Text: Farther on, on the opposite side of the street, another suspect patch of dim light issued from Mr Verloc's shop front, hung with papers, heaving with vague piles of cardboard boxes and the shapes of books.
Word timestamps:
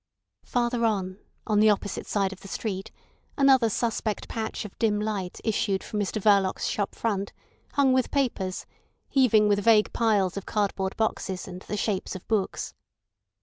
Farther 0.45 0.83
on, 0.83 1.19
on 1.45 1.59
the 1.59 1.69
opposite 1.69 2.07
side 2.07 2.33
of 2.33 2.39
the 2.39 2.47
street, 2.47 2.89
another 3.37 3.69
suspect 3.69 4.27
patch 4.27 4.65
of 4.65 4.75
dim 4.79 4.99
light 4.99 5.39
issued 5.43 5.83
from 5.83 5.99
Mr 5.99 6.19
Verloc's 6.19 6.65
shop 6.67 6.95
front, 6.95 7.33
hung 7.73 7.93
with 7.93 8.09
papers, 8.09 8.65
heaving 9.09 9.47
with 9.47 9.59
vague 9.59 9.93
piles 9.93 10.37
of 10.37 10.47
cardboard 10.47 10.97
boxes 10.97 11.47
and 11.47 11.61
the 11.61 11.77
shapes 11.77 12.15
of 12.15 12.27
books. 12.27 12.73